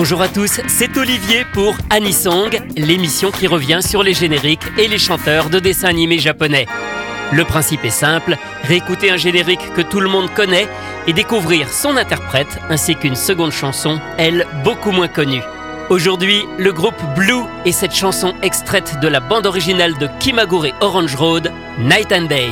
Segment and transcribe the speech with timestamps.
[0.00, 4.96] Bonjour à tous, c'est Olivier pour Anisong, l'émission qui revient sur les génériques et les
[4.96, 6.66] chanteurs de dessins animés japonais.
[7.32, 10.68] Le principe est simple, réécouter un générique que tout le monde connaît
[11.08, 15.42] et découvrir son interprète ainsi qu'une seconde chanson, elle, beaucoup moins connue.
[15.90, 21.16] Aujourd'hui, le groupe Blue et cette chanson extraite de la bande originale de Kimagure Orange
[21.16, 22.50] Road, Night and Day.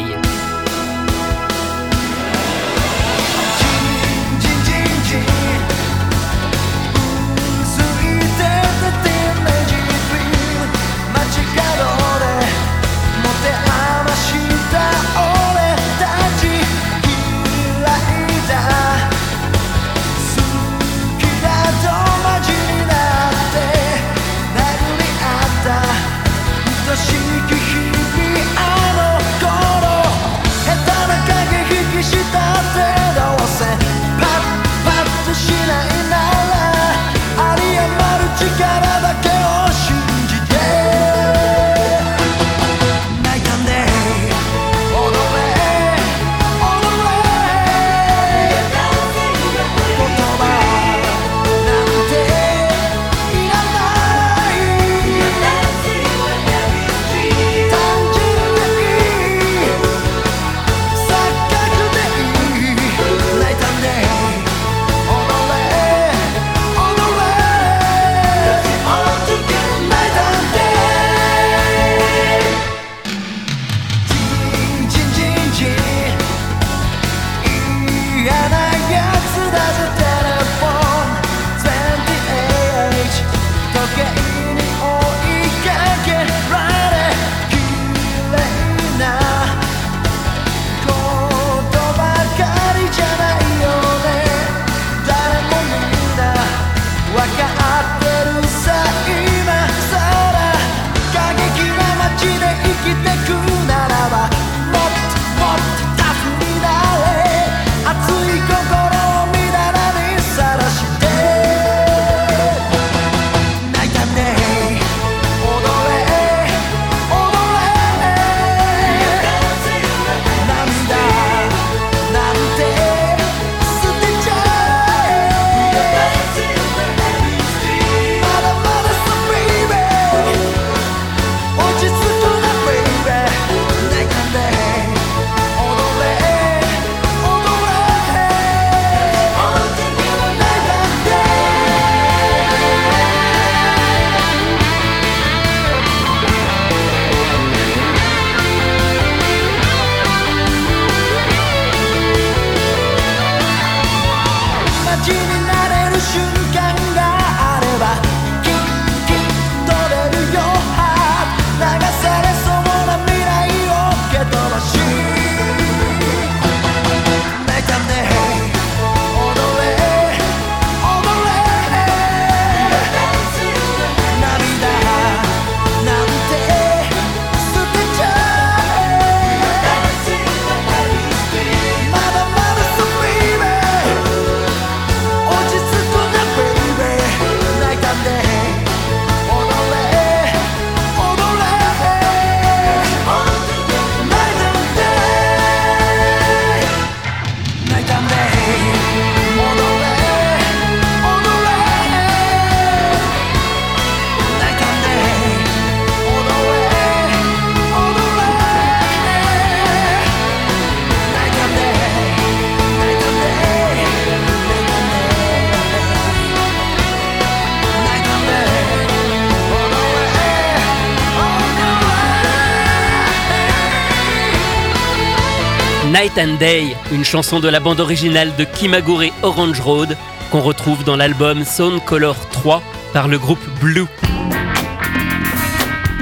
[225.97, 229.97] 'Night and Day, une chanson de la bande originale de Kimagure Orange Road
[230.31, 232.63] qu'on retrouve dans l'album Sound Color 3
[232.93, 233.87] par le groupe Blue.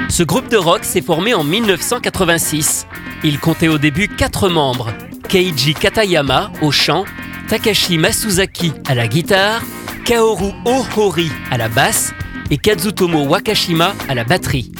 [0.09, 2.87] Ce groupe de rock s'est formé en 1986.
[3.23, 4.91] Il comptait au début quatre membres
[5.29, 7.05] Keiji Katayama au chant,
[7.47, 9.61] Takashi Masuzaki à la guitare,
[10.03, 12.11] Kaoru Ohori à la basse
[12.51, 14.73] et Kazutomo Wakashima à la batterie.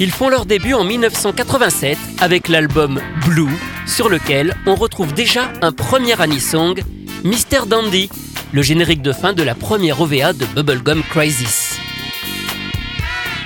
[0.00, 3.46] Ils font leur début en 1987 avec l'album Blue,
[3.92, 6.82] sur lequel on retrouve déjà un premier anisong,
[7.24, 7.66] Mr.
[7.66, 8.08] Dandy,
[8.52, 11.78] le générique de fin de la première OVA de Bubblegum Crisis.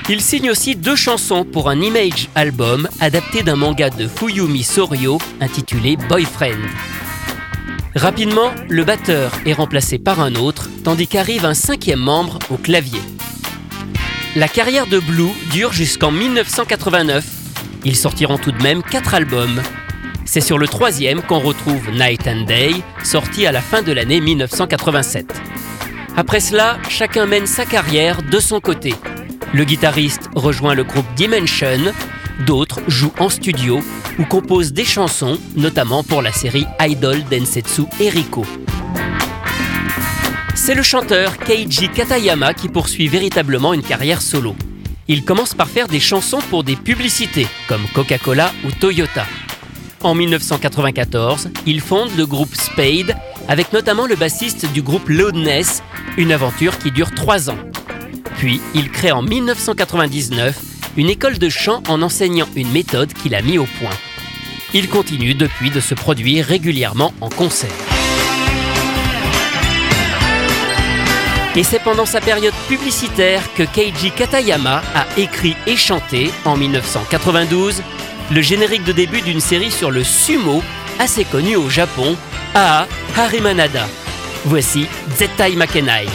[0.08, 5.18] Ils signent aussi deux chansons pour un Image album adapté d'un manga de Fuyumi Sorio
[5.40, 6.62] intitulé Boyfriend.
[7.96, 13.00] Rapidement, le batteur est remplacé par un autre, tandis qu'arrive un cinquième membre au clavier.
[14.36, 17.24] La carrière de Blue dure jusqu'en 1989.
[17.84, 19.60] Ils sortiront tout de même quatre albums.
[20.26, 22.72] C'est sur le troisième qu'on retrouve Night and Day,
[23.04, 25.32] sorti à la fin de l'année 1987.
[26.16, 28.92] Après cela, chacun mène sa carrière de son côté.
[29.54, 31.92] Le guitariste rejoint le groupe Dimension,
[32.44, 33.80] d'autres jouent en studio
[34.18, 38.44] ou composent des chansons, notamment pour la série Idol Densetsu Eriko.
[40.56, 44.56] C'est le chanteur Keiji Katayama qui poursuit véritablement une carrière solo.
[45.06, 49.24] Il commence par faire des chansons pour des publicités, comme Coca-Cola ou Toyota.
[50.02, 53.16] En 1994, il fonde le groupe Spade,
[53.48, 55.82] avec notamment le bassiste du groupe Loudness,
[56.16, 57.58] une aventure qui dure trois ans.
[58.36, 60.58] Puis, il crée en 1999
[60.96, 63.96] une école de chant en enseignant une méthode qu'il a mis au point.
[64.74, 67.70] Il continue depuis de se produire régulièrement en concert.
[71.56, 77.82] Et c'est pendant sa période publicitaire que Keiji Katayama a écrit et chanté, en 1992,
[78.30, 80.62] le générique de début d'une série sur le sumo
[80.98, 82.16] assez connue au Japon,
[82.54, 82.86] Aa
[83.16, 83.86] Harimanada.
[84.44, 84.86] Voici
[85.16, 86.06] Zettai Makenai.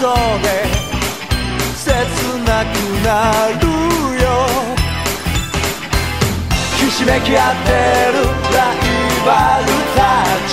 [0.00, 0.64] そうで
[1.76, 1.84] 切
[2.48, 2.74] なく
[3.04, 3.12] な
[3.60, 3.66] る
[4.22, 4.26] よ。
[6.78, 7.70] ひしめき合って
[8.16, 8.24] る
[8.56, 8.80] ライ
[9.26, 10.00] バルた
[10.48, 10.50] ち。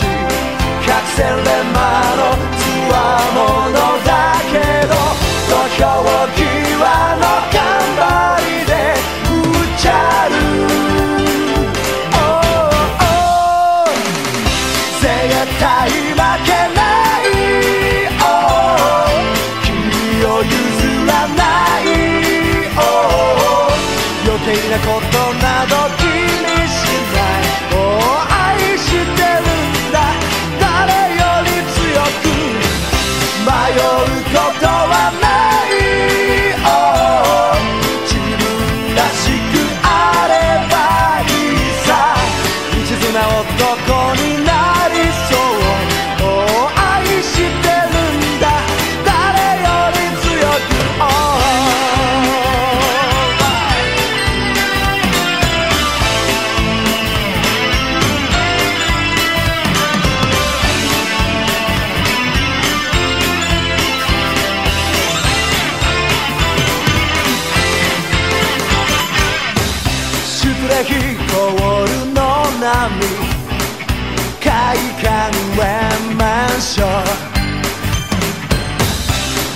[75.28, 75.68] 快感ウェ
[76.14, 76.88] ンマンション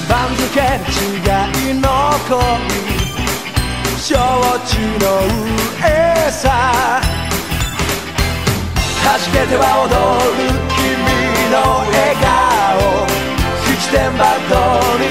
[0.10, 0.64] 番付違
[1.72, 1.88] いの
[2.28, 2.36] 恋。
[3.98, 4.16] 承
[4.66, 4.70] 知
[5.00, 5.06] の
[5.80, 5.84] 上
[6.32, 7.00] さ
[9.04, 9.90] 弾けては踊
[10.36, 10.82] る君
[11.52, 11.56] の
[11.88, 12.32] 笑顔
[13.64, 14.54] 七点バット
[15.00, 15.04] に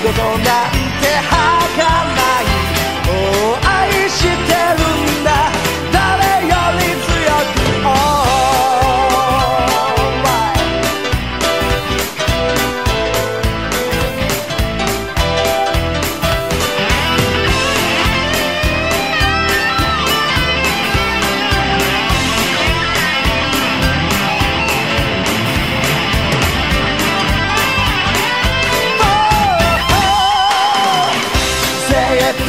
[0.00, 0.46] 事なんて
[1.28, 1.82] 儚
[2.42, 2.46] い。
[3.10, 4.57] Oh 愛して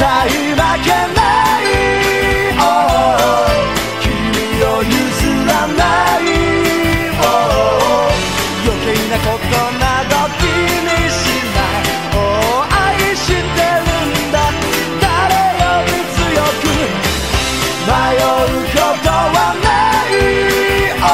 [0.00, 1.20] 対負けな
[1.60, 1.62] い、
[2.58, 2.64] oh,
[4.00, 4.08] 君
[4.64, 4.96] を譲
[5.46, 5.84] らな
[6.18, 6.24] い、
[7.20, 7.22] oh,
[8.64, 9.44] 余計なこと
[9.78, 11.20] など気にし
[11.52, 11.84] ない、
[12.16, 14.34] oh, 愛してるんだ
[15.02, 15.04] 誰
[15.60, 16.18] より強
[16.60, 16.64] く
[17.84, 18.24] 迷う
[18.72, 19.68] ことはな
[20.08, 20.16] い、
[21.04, 21.12] oh,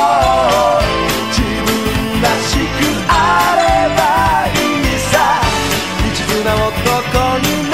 [1.32, 2.78] 自分らしく
[3.08, 3.12] あ
[3.58, 3.60] れ
[3.96, 4.00] ば
[4.54, 5.12] いいさ。
[6.06, 6.70] 一途な男
[7.40, 7.65] に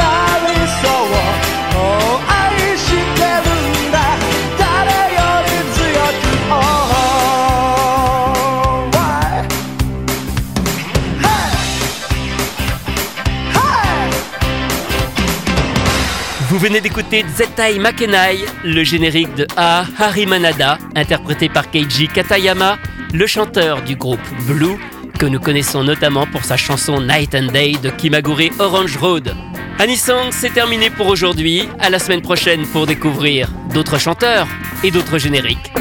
[16.62, 22.78] venez d'écouter Zetai Makenai, le générique de A Harimanada, interprété par Keiji Katayama,
[23.12, 24.78] le chanteur du groupe Blue,
[25.18, 29.34] que nous connaissons notamment pour sa chanson Night and Day de Kimagure Orange Road.
[29.80, 31.68] Anisong, c'est terminé pour aujourd'hui.
[31.80, 34.46] À la semaine prochaine pour découvrir d'autres chanteurs
[34.84, 35.72] et d'autres génériques.